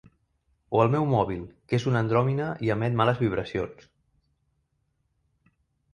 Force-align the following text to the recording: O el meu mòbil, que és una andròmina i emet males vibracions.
O 0.77 0.79
el 0.85 0.89
meu 0.95 1.05
mòbil, 1.11 1.43
que 1.67 1.77
és 1.79 1.85
una 1.91 2.01
andròmina 2.05 2.49
i 2.69 2.73
emet 2.77 2.97
males 3.03 3.23
vibracions. 3.27 3.87